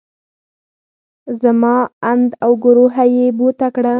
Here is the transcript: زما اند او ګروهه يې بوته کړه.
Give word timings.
زما 1.43 1.75
اند 2.11 2.29
او 2.43 2.51
ګروهه 2.63 3.05
يې 3.15 3.25
بوته 3.37 3.67
کړه. 3.75 3.89